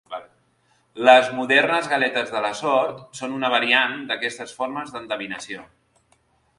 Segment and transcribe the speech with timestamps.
[1.09, 5.67] Les modernes galetes de la sort són una variant d'aquestes formes d'endevinació.